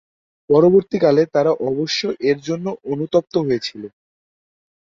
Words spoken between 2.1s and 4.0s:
এর জন্য অনুতপ্ত হয়েছিল।